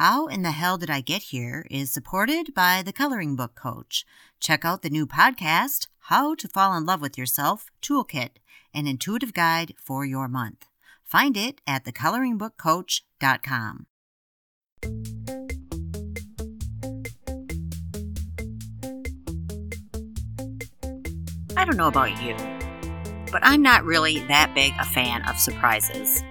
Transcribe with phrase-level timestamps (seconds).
[0.00, 4.06] How in the Hell Did I Get Here is supported by the Coloring Book Coach.
[4.40, 8.38] Check out the new podcast, How to Fall in Love with Yourself Toolkit,
[8.72, 10.64] an intuitive guide for your month.
[11.04, 13.86] Find it at thecoloringbookcoach.com.
[21.58, 22.34] I don't know about you,
[23.30, 26.22] but I'm not really that big a fan of surprises,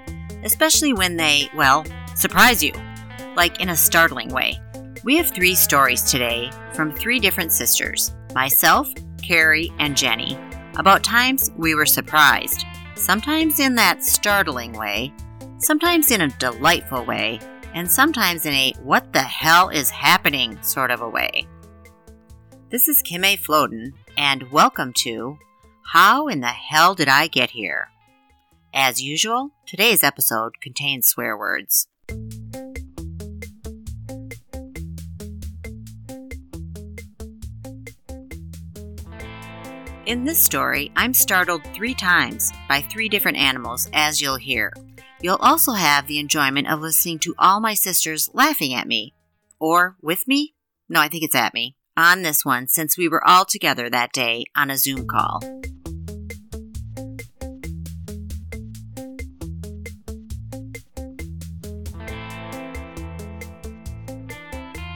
[0.43, 2.73] especially when they, well, surprise you,
[3.40, 4.60] like in a startling way.
[5.06, 8.93] We have three stories today from three different sisters myself,
[9.24, 10.38] Carrie, and Jenny
[10.75, 15.14] about times we were surprised, sometimes in that startling way,
[15.57, 17.39] sometimes in a delightful way,
[17.74, 21.47] and sometimes in a what the hell is happening sort of a way.
[22.71, 23.38] This is Kim A.
[23.38, 25.39] Floden, and welcome to
[25.94, 27.88] How in the Hell Did I Get Here?
[28.74, 31.88] As usual, today's episode contains swear words.
[40.09, 44.73] In this story, I'm startled three times by three different animals, as you'll hear.
[45.21, 49.13] You'll also have the enjoyment of listening to all my sisters laughing at me.
[49.59, 50.55] Or with me?
[50.89, 51.75] No, I think it's at me.
[51.95, 55.43] On this one, since we were all together that day on a Zoom call.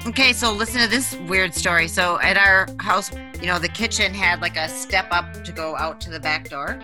[0.08, 1.88] Okay, so listen to this weird story.
[1.88, 3.12] So at our house,
[3.44, 6.50] you know, the kitchen had like a step up to go out to the back
[6.50, 6.80] door.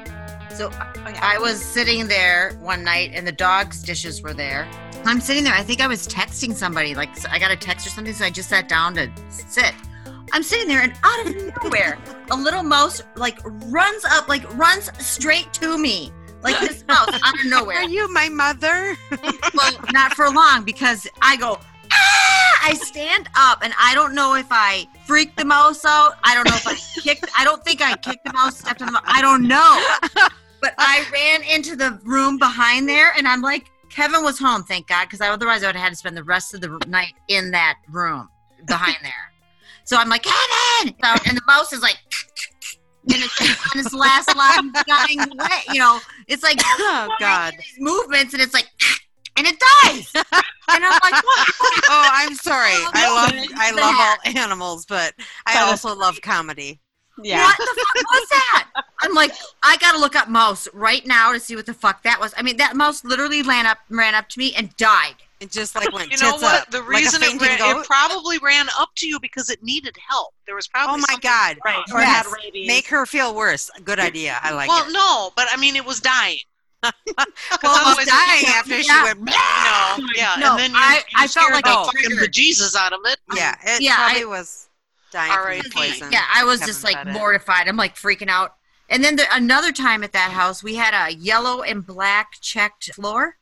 [0.49, 4.69] So I was sitting there one night and the dog's dishes were there.
[5.05, 5.53] I'm sitting there.
[5.53, 8.13] I think I was texting somebody, like I got a text or something.
[8.13, 9.73] So I just sat down to sit.
[10.33, 11.97] I'm sitting there and out of nowhere,
[12.29, 16.11] a little mouse like runs up, like runs straight to me.
[16.43, 17.77] Like this mouse out of nowhere.
[17.77, 18.97] Are you my mother?
[19.53, 21.57] well, not for long because I go!
[22.61, 26.13] I stand up and I don't know if I freaked the mouse out.
[26.23, 28.87] I don't know if I kicked, I don't think I kicked the mouse, stepped on
[28.87, 29.03] the mouse.
[29.05, 30.29] I don't know.
[30.61, 34.87] But I ran into the room behind there and I'm like, Kevin was home, thank
[34.87, 37.51] God, because otherwise I would have had to spend the rest of the night in
[37.51, 38.27] that room
[38.67, 39.31] behind there.
[39.85, 40.93] So I'm like, Kevin!
[41.25, 41.97] And the mouse is like,
[43.11, 45.61] and it's on his last line dying away.
[45.71, 47.53] You know, it's like Oh God.
[47.57, 48.67] these movements and it's like
[49.37, 50.13] and it dies.
[50.71, 51.47] And I'm like, what?
[51.91, 52.71] Oh, I'm sorry.
[52.93, 55.13] I love I love all animals, but
[55.47, 56.79] I also love comedy.
[57.23, 57.43] Yeah.
[57.43, 58.69] What the fuck was that?
[59.01, 59.31] I'm like,
[59.63, 62.33] I gotta look up mouse right now to see what the fuck that was.
[62.37, 65.15] I mean, that mouse literally ran up ran up to me and died.
[65.39, 66.61] It just like went You know tits what?
[66.63, 66.69] up.
[66.69, 70.33] The like reason it, ran, it probably ran up to you because it needed help.
[70.45, 71.57] There was probably Oh my God!
[71.63, 71.83] Right.
[71.93, 72.27] Or Yes.
[72.53, 73.71] Make her feel worse.
[73.85, 74.37] Good idea.
[74.41, 74.91] I like well, it.
[74.91, 76.39] no, but I mean, it was dying.
[77.63, 79.03] Well, I was otherwise it- dying after she Yeah.
[79.03, 79.19] went.
[79.21, 82.31] No, yeah, No, and then you, I- you I felt like the I fucking triggered.
[82.33, 83.17] bejesus out of it.
[83.35, 84.69] Yeah, it Yeah, probably I- was
[85.11, 85.69] dying from R.I.P.
[85.71, 86.11] poison.
[86.11, 87.13] Yeah, I was Kevin just like said it.
[87.13, 87.67] mortified.
[87.67, 88.55] I'm like freaking out.
[88.89, 92.93] And then the, another time at that house, we had a yellow and black checked
[92.93, 93.37] floor,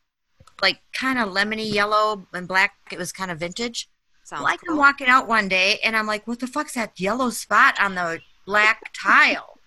[0.61, 2.73] like kind of lemony yellow and black.
[2.91, 3.87] It was kind of vintage.
[4.23, 4.69] Sounds Well, I cool.
[4.69, 7.95] come walking out one day and I'm like, what the fuck's that yellow spot on
[7.95, 9.59] the black tile?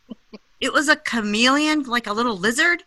[0.61, 2.85] It was a chameleon, like a little lizard,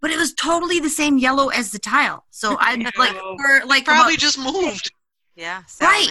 [0.00, 2.24] but it was totally the same yellow as the tile.
[2.30, 4.92] So I like for like Probably about- just moved.
[5.36, 6.08] Yeah, Right.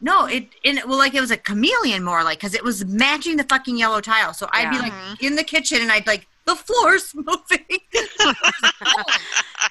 [0.00, 2.84] no, it and it, well like it was a chameleon more like because it was
[2.84, 4.34] matching the fucking yellow tile.
[4.34, 4.82] So I'd be Yeah.
[4.82, 5.20] like Mhm.
[5.22, 7.64] in the kitchen and I'd like the floor's moving.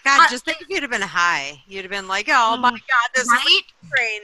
[0.04, 2.72] God, Uh, just think if you'd have been high, you'd have been like, "Oh my
[2.72, 2.80] God,
[3.14, 3.62] this right?
[3.84, 4.22] is brain."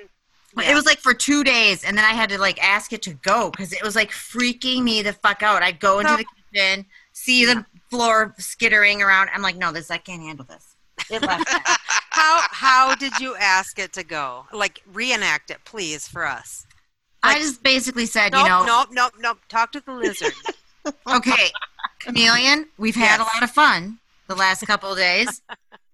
[0.70, 3.14] It was like for two days, and then I had to like ask it to
[3.14, 5.64] go because it was like freaking me the fuck out.
[5.64, 9.30] I'd go into the kitchen, see the floor skittering around.
[9.34, 10.76] I'm like, no, this I can't handle this.
[11.12, 11.48] It left.
[12.14, 14.46] How how did you ask it to go?
[14.52, 16.66] Like reenact it, please, for us.
[17.24, 19.38] I just basically said, Nope, you know, nope, nope, nope.
[19.48, 20.34] Talk to the lizard.
[21.10, 21.50] okay,
[22.00, 23.98] chameleon, we've had a lot of fun
[24.28, 25.42] the last couple of days,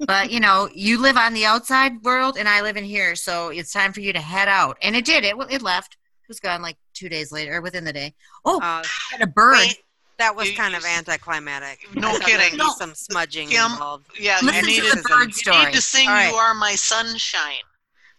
[0.07, 3.49] but you know, you live on the outside world and I live in here, so
[3.49, 4.77] it's time for you to head out.
[4.81, 5.23] And it did.
[5.23, 5.97] It it left.
[6.23, 8.15] It was gone like two days later, or within the day.
[8.43, 9.53] Oh, Uh, I had a bird.
[9.53, 9.77] wait,
[10.19, 11.95] that was You- kind of anticlimactic.
[11.95, 12.57] No I kidding.
[12.57, 12.69] No.
[12.77, 14.07] some smudging Kim, involved.
[14.19, 15.65] Yeah, you need, to the bird you story.
[15.65, 16.29] need to sing right.
[16.29, 17.63] "You Are My Sunshine."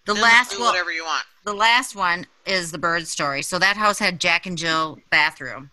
[0.04, 1.26] the Then last do well, whatever you want.
[1.44, 3.42] the last one is the bird story.
[3.42, 5.70] So that house had Jack and Jill bathroom.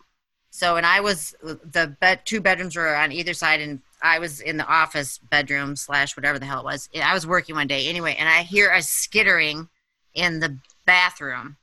[0.52, 4.20] So and I was uh, the bed two bedrooms were on either side and I
[4.20, 6.90] was in the office bedroom slash whatever the hell it was.
[7.02, 9.70] I was working one day anyway, and I hear a skittering
[10.14, 11.58] in the bathroom.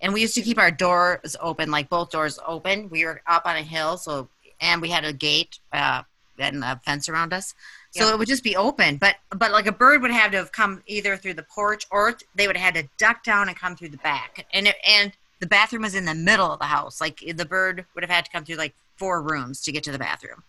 [0.00, 2.88] And we used to keep our doors open, like both doors open.
[2.88, 4.28] We were up on a hill, so
[4.60, 6.02] and we had a gate uh,
[6.38, 7.54] and a fence around us.
[7.90, 8.14] So Yep.
[8.14, 10.82] it would just be open, but but like a bird would have to have come
[10.86, 13.88] either through the porch or they would have had to duck down and come through
[13.90, 14.46] the back.
[14.52, 17.00] And it, and the bathroom was in the middle of the house.
[17.00, 19.92] Like the bird would have had to come through like four rooms to get to
[19.92, 20.42] the bathroom.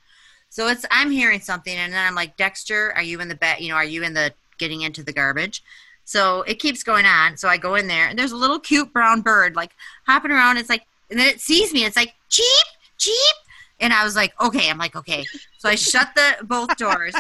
[0.50, 3.62] So it's I'm hearing something and then I'm like, Dexter, are you in the back?
[3.62, 5.64] You know, are you in the getting into the garbage?
[6.04, 7.38] So it keeps going on.
[7.38, 9.72] So I go in there and there's a little cute brown bird like
[10.06, 10.58] hopping around.
[10.58, 11.86] It's like, and then it sees me.
[11.86, 12.46] It's like cheep,
[12.98, 13.36] cheep,
[13.80, 14.70] and I was like, okay.
[14.70, 15.26] I'm like, okay.
[15.58, 17.16] So I shut the both doors.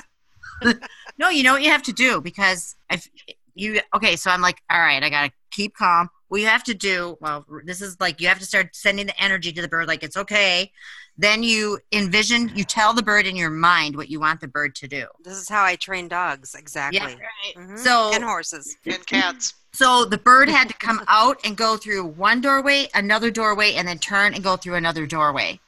[1.18, 3.10] no, you know what you have to do because if
[3.56, 6.10] you okay, so I'm like, all right, I gotta keep calm.
[6.31, 9.22] What you have to do, well, this is like you have to start sending the
[9.22, 10.72] energy to the bird, like it's okay.
[11.18, 14.74] Then you envision, you tell the bird in your mind what you want the bird
[14.75, 15.07] to do.
[15.25, 16.56] This is how I train dogs.
[16.56, 17.00] Exactly.
[17.01, 17.56] yeah, right.
[17.57, 17.78] Mhm.
[17.78, 18.78] So and horses.
[18.86, 19.56] And cats.
[19.74, 23.86] So the bird had to come out and go through one doorway, another doorway, and
[23.86, 25.60] then turn and go through another doorway.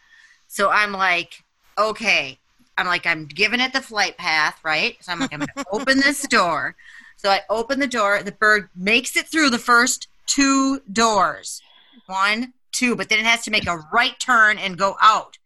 [0.47, 1.43] So I'm like,
[1.77, 2.39] okay.
[2.77, 4.95] I'm like, I'm giving it the flight path, right?
[5.01, 6.77] So I'm like, I'm going to open this door.
[7.17, 8.23] So I open the door.
[8.23, 11.61] The bird makes it through the first two doors.
[12.07, 15.37] One, two, but then it has to make a right turn and go out.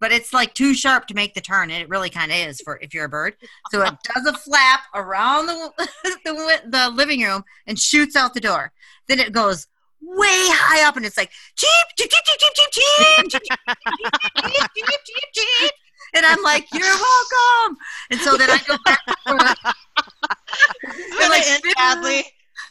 [0.00, 2.60] But it's like too sharp to make the turn, and it really kind of is
[2.60, 3.36] for if you're a bird.
[3.70, 5.70] So it does a flap around the,
[6.24, 8.72] the the living room and shoots out the door.
[9.06, 9.68] Then it goes
[10.02, 13.42] way high up, and it's like cheep cheep cheep cheep cheep cheep cheep cheep
[14.44, 15.72] cheep cheep cheep cheep.
[16.14, 17.76] And I'm like, "You're welcome."
[18.10, 18.98] And so then I go back.
[21.20, 21.44] And like,
[21.76, 22.24] badly.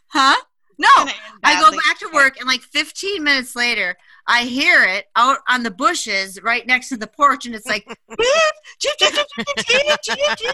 [0.07, 0.35] Huh?
[0.81, 1.11] No,
[1.43, 3.95] I go back to work, and like 15 minutes later,
[4.25, 7.85] I hear it out on the bushes right next to the porch, and it's like.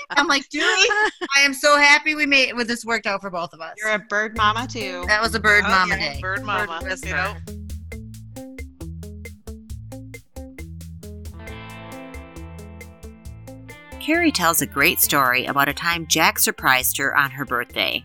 [0.10, 0.64] I'm like, dude,
[1.38, 3.76] I am so happy we made with this worked out for both of us.
[3.78, 5.06] You're a bird mama too.
[5.08, 6.22] That was a bird Oh, mama yeah, day.
[6.22, 6.80] Bird mama.
[6.82, 7.36] Bird you know?
[14.02, 18.04] Carrie tells a great story about a time Jack surprised her on her birthday.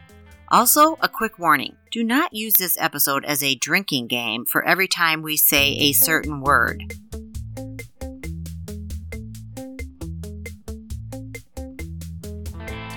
[0.52, 4.86] Also, a quick warning do not use this episode as a drinking game for every
[4.86, 6.92] time we say a certain word.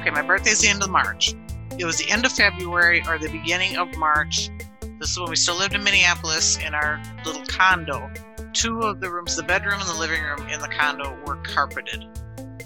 [0.02, 1.34] Okay, my birthday's the end of March.
[1.80, 4.50] It was the end of February or the beginning of March.
[5.00, 8.12] This is when we still lived in Minneapolis in our little condo.
[8.52, 12.04] Two of the rooms, the bedroom and the living room in the condo, were carpeted.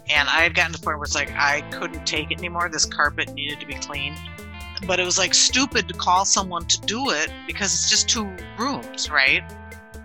[0.10, 2.70] And I had gotten to the point where it's like I couldn't take it anymore.
[2.70, 4.18] This carpet needed to be cleaned.
[4.88, 8.34] But it was like stupid to call someone to do it because it's just two
[8.58, 9.44] rooms, right?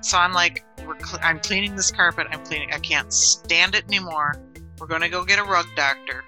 [0.00, 2.26] So I'm like, cl- I'm cleaning this carpet.
[2.30, 2.72] I'm cleaning.
[2.72, 4.34] I can't stand it anymore.
[4.78, 6.24] We're going to go get a rug doctor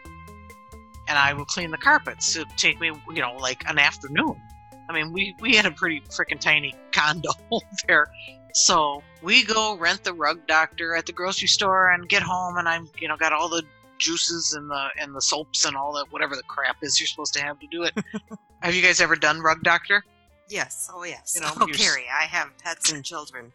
[1.08, 2.36] and I will clean the carpets.
[2.36, 4.40] It'd take me, you know, like an afternoon.
[4.88, 7.30] I mean, we, we had a pretty freaking tiny condo
[7.88, 8.06] there.
[8.54, 12.68] So we go rent the rug doctor at the grocery store and get home and
[12.68, 13.62] I'm, you know, got all the
[13.98, 17.32] juices and the and the soaps and all that whatever the crap is you're supposed
[17.34, 17.92] to have to do it.
[18.62, 20.04] have you guys ever done rug doctor?
[20.48, 20.88] Yes.
[20.94, 21.32] Oh, yes.
[21.34, 23.52] You know, oh, you're Carrie, I have pets and children.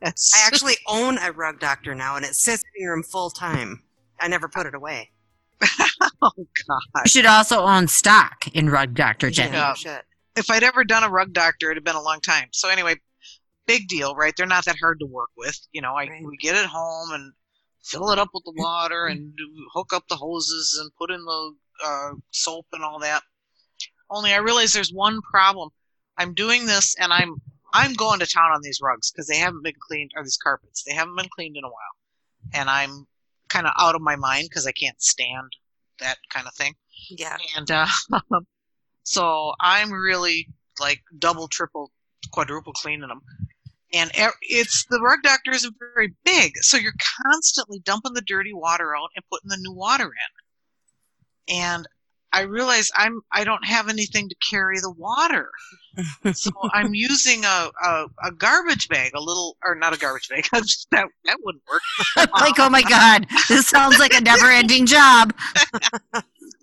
[0.00, 3.30] It's- I actually own a rug doctor now, and it sits in your room full
[3.30, 3.82] time.
[4.20, 5.10] I never put it away.
[6.22, 6.80] oh god.
[7.04, 9.52] You should also own stock in Rug Doctor Jenny.
[9.52, 9.74] Yeah.
[9.74, 10.02] Shit.
[10.36, 12.48] if I'd ever done a rug doctor, it'd have been a long time.
[12.50, 12.96] So anyway,
[13.66, 14.34] big deal, right?
[14.36, 15.56] They're not that hard to work with.
[15.72, 16.22] You know, I Right.
[16.24, 17.32] we get it home and
[17.82, 19.32] fill it up with the water and
[19.72, 23.22] hook up the hoses and put in the uh, soap and all that.
[24.10, 25.70] Only I realize there's one problem.
[26.18, 27.36] I'm doing this and I'm
[27.74, 30.82] I'm going to town on these rugs because they haven't been cleaned or these carpets.
[30.84, 33.06] They haven't been cleaned in a while, and I'm
[33.48, 35.52] kind of out of my mind because I can't stand
[36.00, 36.74] that kind of thing
[37.10, 37.36] Yeah.
[37.56, 37.86] and uh,
[39.04, 40.48] so I'm really
[40.80, 41.92] like double, triple,
[42.30, 43.20] quadruple cleaning them.
[43.92, 46.94] And it's the rug doctor isn't very big, so you're
[47.24, 50.06] constantly dumping the dirty water out and putting the new water
[51.48, 51.54] in.
[51.56, 51.86] And
[52.32, 55.50] I realize I'm I don't have anything to carry the water,
[56.32, 60.46] so I'm using a, a, a garbage bag, a little or not a garbage bag.
[60.54, 61.82] Just, that that wouldn't work.
[62.40, 65.34] like, oh my God, this sounds like a never ending job.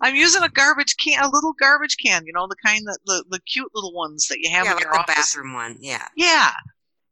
[0.01, 3.25] I'm using a garbage can, a little garbage can, you know, the kind that the,
[3.29, 5.15] the cute little ones that you have yeah, in like your the office.
[5.15, 5.77] bathroom one.
[5.81, 6.07] Yeah.
[6.15, 6.51] Yeah.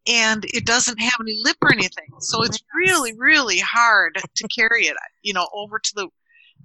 [0.08, 2.08] And it doesn't have any lip or anything.
[2.20, 6.08] So it's really, really hard to carry it, you know, over to the,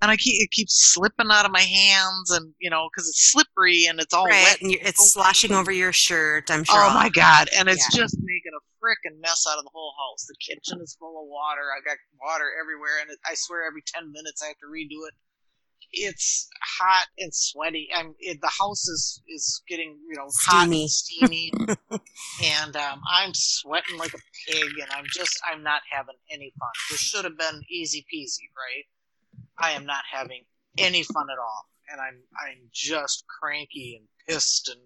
[0.01, 3.31] and I keep, it keeps slipping out of my hands and, you know, cause it's
[3.33, 4.43] slippery and it's all right.
[4.43, 4.63] wet.
[4.63, 6.51] And it's oh, sloshing over your shirt.
[6.51, 6.85] I'm oh, sure.
[6.85, 7.49] Oh my God.
[7.57, 8.03] And it's Yeah.
[8.03, 10.27] just making a frickin' mess out of the whole house.
[10.27, 11.63] The kitchen is full of water.
[11.77, 12.99] I've got water everywhere.
[13.01, 15.15] And it, I swear every 10 minutes I have to redo it.
[15.93, 17.89] It's hot and sweaty.
[17.95, 20.83] I'm, it, the house is, is getting, you know, hot Steamy.
[20.83, 21.53] and steamy.
[22.45, 24.19] and um, I'm sweating like a
[24.49, 24.71] pig.
[24.81, 26.71] And I'm just, I'm not having any fun.
[26.91, 28.85] This should have been easy peasy, right?
[29.59, 30.45] I am not having
[30.79, 34.81] any fun at all, and I'm I'm just cranky and pissed and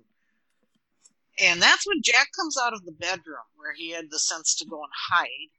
[1.39, 4.67] and that's when Jack comes out of the bedroom where he had the sense to
[4.67, 5.51] go and hide.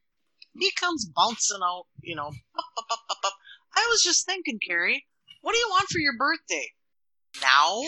[0.59, 2.27] He comes bouncing out, you know.
[2.27, 3.33] Up, up, up, up, up.
[3.75, 5.05] I was just thinking, Carrie,
[5.47, 6.67] what do you want for your birthday?
[7.41, 7.81] Now?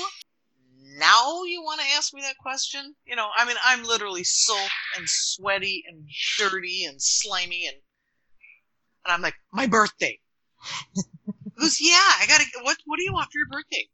[0.97, 2.95] Now you want to ask me that question?
[3.05, 7.75] You know, I mean, I'm literally soaked and sweaty and dirty and slimy and
[9.03, 10.19] and I'm like, my birthday.
[10.95, 12.45] he goes, yeah, I gotta.
[12.61, 13.89] What What do you want for your birthday?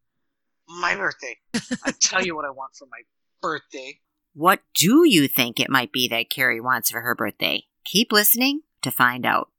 [0.68, 1.36] My birthday.
[1.84, 3.02] I tell you what I want for my
[3.42, 4.00] birthday.
[4.36, 7.64] What do you think it might be that Carrie wants for her birthday?
[7.84, 9.50] Keep listening to find out.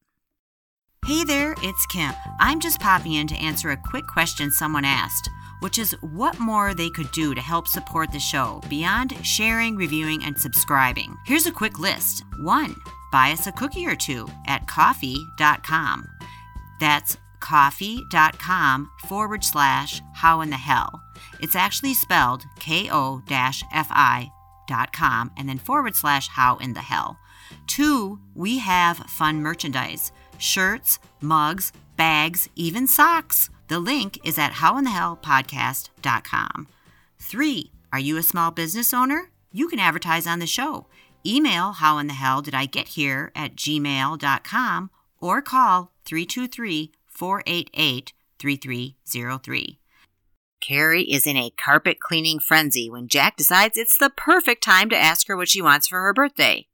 [1.07, 2.13] Hey there, it's Kim.
[2.41, 6.75] I'm just popping in to answer a quick question someone asked, which is what more
[6.75, 11.17] they could do to help support the show beyond sharing, reviewing, and subscribing.
[11.25, 12.25] Here's a quick list.
[12.41, 12.75] One,
[13.13, 16.09] buy us a cookie or two at ko-fi.com.
[16.81, 21.05] That's ko-fi.com forward slash how in the hell.
[21.41, 24.29] It's actually spelled ko fi
[24.67, 27.17] dot com and then forward slash how in the hell.
[27.69, 33.50] Two, we have fun merchandise shirts, mugs, bags, even socks.
[33.69, 36.69] The link is at howinthehellpodcast.com.
[37.19, 39.31] Three, are you a small business owner?
[39.52, 40.87] You can advertise on the show.
[41.26, 44.90] Email how in the hell did I get here at gmail.com
[45.21, 49.78] or call 323 488 3303.
[50.61, 54.97] Carrie is in a carpet cleaning frenzy when Jack decides it's the perfect time to
[54.97, 56.66] ask her what she wants for her birthday.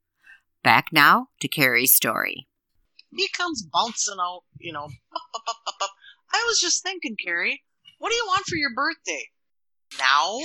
[0.63, 2.47] Back now to Carrie's story.
[3.15, 4.85] He comes bouncing out, you know.
[4.85, 5.89] Up, up, up, up, up.
[6.33, 7.61] I was just thinking, Carrie,
[7.99, 9.23] what do you want for your birthday?
[9.99, 10.39] Now?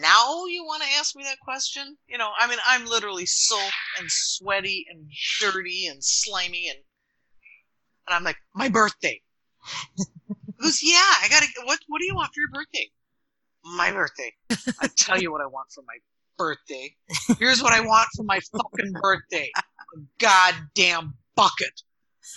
[0.00, 1.96] Now you want to ask me that question?
[2.08, 5.10] You know, I mean, I'm literally soaked and sweaty and
[5.40, 6.78] dirty and slimy and
[8.06, 9.20] and I'm like, my birthday.
[9.96, 11.46] he goes, yeah, I gotta.
[11.64, 12.90] What What do you want for your birthday?
[13.64, 14.32] My birthday.
[14.80, 15.96] I tell you what I want for my
[16.36, 16.94] birthday.
[17.38, 19.50] Here's what I want for my fucking birthday.
[20.18, 21.82] Goddamn bucket.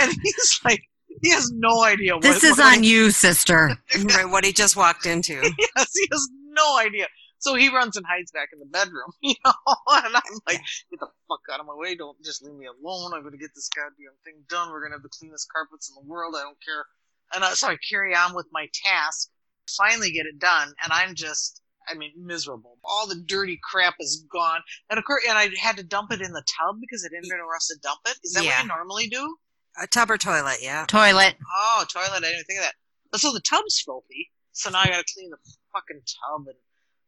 [0.00, 0.82] and he's like,
[1.22, 3.76] he has no idea what This is what on you, sister.
[4.04, 5.34] Right, what he just walked into.
[5.58, 7.06] yes, he has no idea.
[7.38, 9.52] So he runs and hides back in the bedroom, you know,
[9.88, 10.60] and I'm like,
[10.90, 11.94] get the fuck out of my way.
[11.94, 13.12] Don't just leave me alone.
[13.14, 14.70] I'm going to get this goddamn thing done.
[14.70, 16.34] We're going to have the cleanest carpets in the world.
[16.36, 16.86] I don't care.
[17.34, 19.28] And so I carry on with my task,
[19.76, 22.78] finally get it done, and I'm just, I mean, miserable.
[22.84, 24.60] All the dirty crap is gone.
[24.90, 27.28] And of course, and I had to dump it in the tub because I didn't
[27.28, 28.18] know where else to dump it.
[28.24, 28.50] Is that Yeah.
[28.56, 29.36] what you normally do?
[29.82, 30.84] A tub or toilet, yeah.
[30.88, 31.34] Toilet.
[31.54, 32.18] Oh, toilet.
[32.24, 32.74] I didn't think of that.
[33.10, 34.30] But so the tub's filthy.
[34.52, 35.36] So now I got to clean the
[35.72, 36.56] fucking tub, and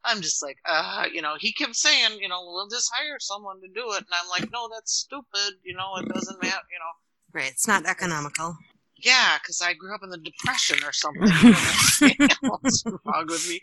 [0.04, 1.34] I'm just like, uh, you know.
[1.38, 4.50] He kept saying, you know, we'll just hire someone to do it, and I'm like,
[4.52, 5.54] no, that's stupid.
[5.64, 6.56] You know, it doesn't matter.
[6.72, 6.92] You know,
[7.40, 8.56] Right, it's not economical.
[8.98, 11.22] yeah, because I grew up in the depression or something.
[11.28, 13.60] I What's wrong with me?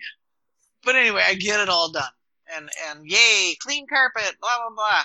[0.84, 2.12] But anyway, I get it all done,
[2.56, 5.04] and and yay, clean carpet, blah blah blah.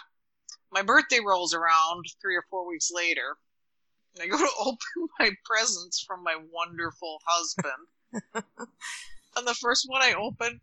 [0.72, 3.36] My birthday rolls around three or four weeks later.
[4.14, 7.86] And I go to open my presents from my wonderful husband,
[9.36, 10.60] and the first one I open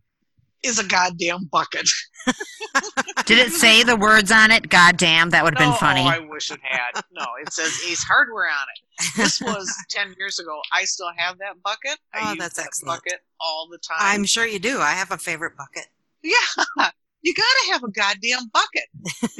[0.65, 1.87] is a goddamn bucket.
[3.25, 4.69] Did it say the words on it?
[4.69, 6.01] Goddamn, that would have no, been funny.
[6.01, 7.01] Oh, I wish it had.
[7.11, 9.13] No, it says Ace Hardware on it.
[9.17, 10.59] This was 10 years ago.
[10.73, 11.97] I still have that bucket.
[12.13, 13.03] I Oh, use that's that excellent.
[13.03, 13.97] bucket all the time.
[13.99, 14.79] I'm sure you do.
[14.79, 15.87] I have a favorite bucket.
[16.23, 16.87] Yeah.
[17.25, 18.85] You gotta have a goddamn bucket.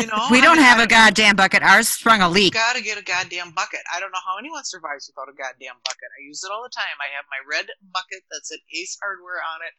[0.01, 0.25] You know?
[0.31, 1.61] we don't mean, have I a goddamn bucket.
[1.61, 2.53] Ours sprung a You leak.
[2.55, 3.81] gotta get a goddamn bucket.
[3.95, 6.09] I don't know how anyone survives without a goddamn bucket.
[6.17, 6.97] I use it all the time.
[6.97, 9.73] I have my red bucket that said Ace Hardware on it.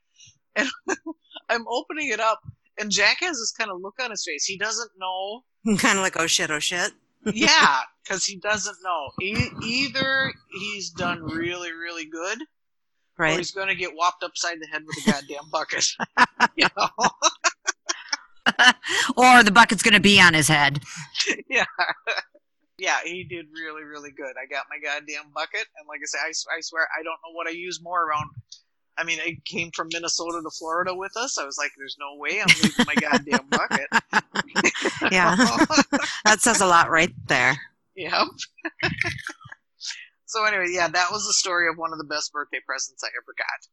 [0.55, 0.97] And
[1.49, 2.41] I'm opening it up,
[2.79, 4.45] and Jack has this kind of look on his face.
[4.45, 5.45] He doesn't know
[5.79, 6.93] kind of like, oh shit, oh shit.
[7.35, 9.11] yeah, because he doesn't know.
[9.21, 12.39] E- either he's done really, really good,
[13.19, 13.35] right.
[13.35, 15.87] or he's going to get whopped upside the head with a goddamn bucket.
[16.57, 16.89] you know?
[19.17, 20.81] or the bucket's going to be on his head.
[21.51, 21.65] yeah.
[22.79, 24.35] Yeah, he did really, really good.
[24.41, 27.47] I got my goddamn bucket, and like I say, I swear, I don't know what
[27.47, 28.29] I use more around.
[28.99, 31.39] I mean, I came from Minnesota to Florida with us.
[31.39, 33.89] I was like, "There's no way I'm leaving my goddamn bucket."
[35.13, 35.37] Yeah.
[36.25, 37.57] That says a lot right there.
[37.95, 38.27] Yep.
[40.27, 43.09] so anyway, yeah, that was the story of one of the best birthday presents I
[43.09, 43.69] ever got.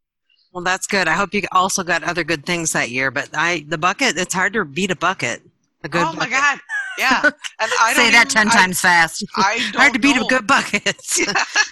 [0.52, 1.08] Well, that's good.
[1.08, 3.10] I hope you also got other good things that year.
[3.10, 5.42] But I, the bucket, it's hard to beat a bucket.
[5.84, 6.04] A good.
[6.04, 6.60] oh my god!
[6.98, 9.24] Yeah, and I don't Say that even- 10 I- times fast.
[9.36, 10.26] I don't Hard to beat know.
[10.26, 10.84] a good bucket.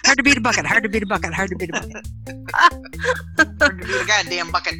[0.04, 0.66] hard to beat a bucket.
[0.66, 1.32] Hard to beat a bucket.
[1.32, 2.06] Hard to beat a bucket.
[3.60, 4.74] Hard to beat a goddamn bucket.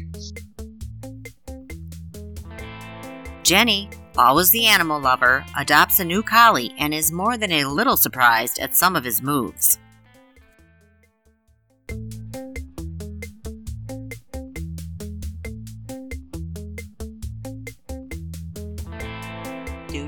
[3.43, 7.97] Jenny, always the animal lover, adopts a new collie and is more than a little
[7.97, 9.77] surprised at some of his moves.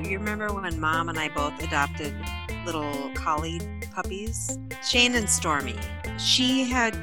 [0.06, 2.14] You remember when mom and I both adopted
[2.64, 3.60] little collie
[3.92, 4.58] puppies?
[4.88, 5.76] Shane and Stormy.
[6.18, 6.96] She had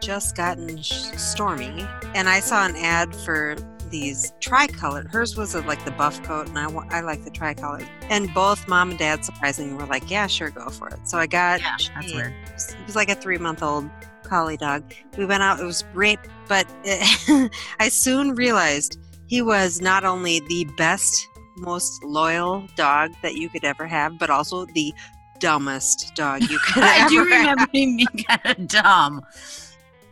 [0.00, 3.56] just gotten Stormy, and I saw an ad for
[3.90, 5.08] these tricolor.
[5.08, 7.86] Hers was a, like the buff coat, and I, I like the tricolor.
[8.02, 11.26] And both mom and dad surprisingly were like, "Yeah, sure, go for it." So I
[11.26, 11.60] got.
[11.60, 12.32] Yeah, that's weird.
[12.54, 13.90] It was like a three month old
[14.22, 14.84] collie dog.
[15.16, 15.60] We went out.
[15.60, 17.50] It was great, but it,
[17.80, 21.27] I soon realized he was not only the best,
[21.58, 24.94] most loyal dog that you could ever have, but also the
[25.38, 27.26] dumbest dog you could I ever I do have.
[27.26, 29.22] remember him being kind of dumb.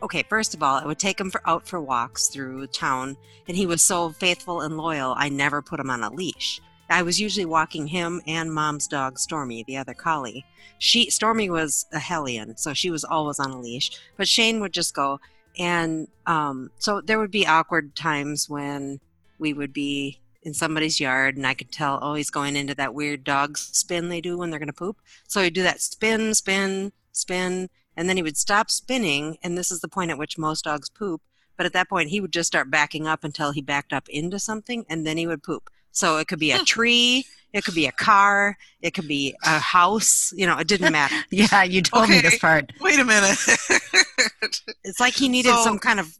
[0.01, 3.57] okay, first of all, I would take him for out for walks through town, and
[3.57, 5.13] he was so faithful and loyal.
[5.17, 6.61] I never put him on a leash.
[6.89, 10.45] I was usually walking him and mom's dog Stormy, the other collie.
[10.79, 13.91] She Stormy was a hellion, so she was always on a leash.
[14.15, 15.19] But Shane would just go,
[15.59, 18.99] and um, so there would be awkward times when
[19.39, 22.93] we would be in somebody's yard, and I could tell, oh, he's going into that
[22.93, 24.97] weird dog spin they do when they're going to poop.
[25.27, 29.71] So he'd do that spin, spin, spin, and then he would stop spinning and this
[29.71, 31.19] is the point at which most dogs poop
[31.57, 34.37] but at that point he would just start backing up until he backed up into
[34.37, 37.87] something and then he would poop so it could be a tree it could be
[37.87, 42.07] a car it could be a house you know it didn't matter Yeah, you told
[42.09, 42.71] me this part.
[42.79, 43.35] Wait a minute.
[44.83, 46.15] it's like he needed So- some kind of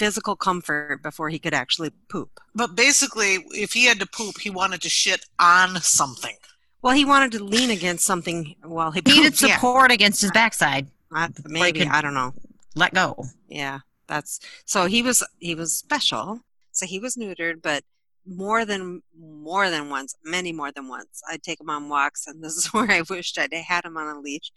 [0.00, 2.30] physical comfort before he could actually poop
[2.60, 3.32] but basically,
[3.64, 5.68] if he had to poop, he wanted to shit on
[6.00, 6.36] something.
[6.82, 8.38] well he wanted to lean against something
[8.76, 10.84] while he He needed pooped yeah support against his backside.
[11.14, 11.28] Uh, I-
[11.58, 12.32] maybe i don't know
[12.82, 13.06] Let go.
[13.60, 13.78] Yeah,
[14.12, 14.32] that's
[14.72, 16.24] so he was he was special.
[16.78, 17.80] So he was neutered, but
[18.44, 18.82] more than
[19.18, 22.66] more than once, many more than once, I'd take him on walks, and this is
[22.74, 24.48] where I wished I'd had him on a leash,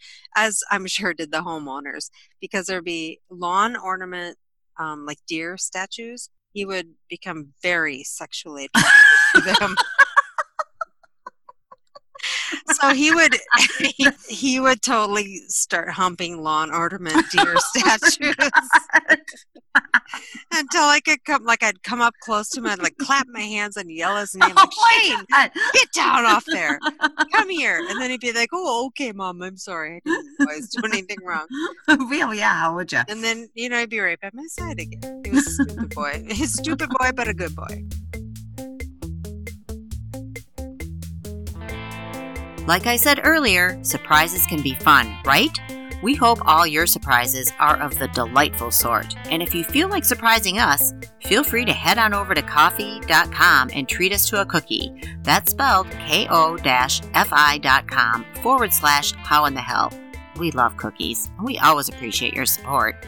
[0.46, 2.06] as I'm sure did the homeowners,
[2.44, 4.38] because there'd be lawn ornament,
[4.80, 6.30] um, like deer statues.
[6.54, 9.76] He would become very sexually attracted to them.
[12.74, 13.36] so he would
[13.80, 18.36] he, he would totally start humping lawn ornament deer statues
[20.54, 23.42] until I could come like I'd come up close to him and like clap my
[23.42, 25.52] hands and yell his name like oh Shane, God.
[25.74, 26.80] get down off there.
[27.32, 27.80] Come here.
[27.90, 30.02] And then he'd be like, Oh, okay, mom, I'm sorry.
[30.06, 31.48] I didn't always do anything wrong.
[32.10, 33.02] Real, yeah, how would you?
[33.08, 35.22] And then, you know, I'd be right by my side again.
[35.26, 36.24] He was a stupid boy.
[36.30, 37.84] He's a stupid boy, but a good boy.
[42.66, 45.60] Like I said earlier, surprises can be fun, right?
[46.04, 49.16] We hope all your surprises are of the delightful sort.
[49.32, 53.70] And if you feel like surprising us, feel free to head on over to ko-fi.com
[53.74, 54.92] and treat us to a cookie.
[55.24, 59.94] That's spelled ko fi.com forward slash how in the hell.
[60.38, 63.08] We love cookies, and we always appreciate your support.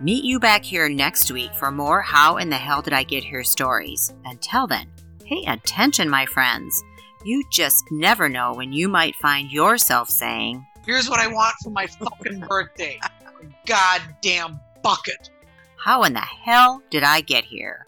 [0.00, 3.22] Meet you back here next week for more How in the Hell Did I Get
[3.22, 4.12] Here stories.
[4.24, 4.88] Until then,
[5.24, 6.82] pay attention, my friends.
[7.24, 11.70] You just never know when you might find yourself saying, Here's what I want for
[11.70, 12.98] my fucking birthday.
[13.02, 15.30] A goddamn bucket.
[15.76, 17.86] How in the hell did I get here?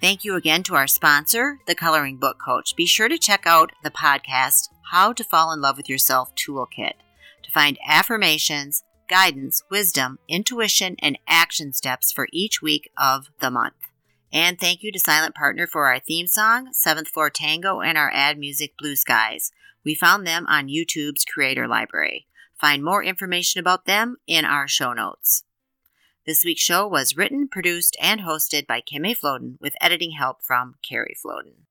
[0.00, 2.76] Thank you again to our sponsor, the Coloring Book Coach.
[2.76, 6.94] Be sure to check out the podcast, How to Fall in Love with Yourself Toolkit,
[7.42, 13.74] to find affirmations, guidance, wisdom, intuition, and action steps for each week of the month.
[14.30, 18.10] And thank you to Silent Partner for our theme song, Seventh Floor Tango, and our
[18.12, 19.52] ad music, Blue Skies.
[19.84, 22.26] We found them on YouTube's Creator Library.
[22.58, 25.44] Find more information about them in our show notes.
[26.26, 29.14] This week's show was written, produced, and hosted by Kim A.
[29.14, 31.66] Floden with editing help from Carrie Floden.